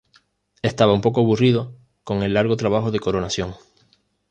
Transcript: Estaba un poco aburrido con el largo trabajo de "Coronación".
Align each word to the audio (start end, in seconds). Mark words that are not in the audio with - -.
Estaba 0.63 0.93
un 0.95 1.01
poco 1.01 1.21
aburrido 1.21 1.75
con 2.03 2.23
el 2.23 2.33
largo 2.33 2.57
trabajo 2.57 2.89
de 2.89 2.99
"Coronación". 2.99 3.53